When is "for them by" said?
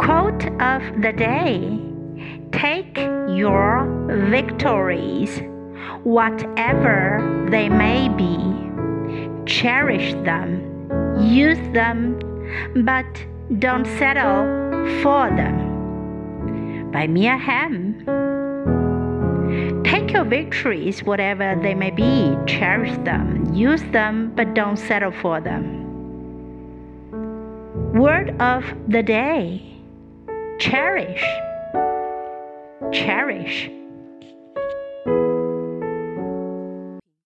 15.02-17.06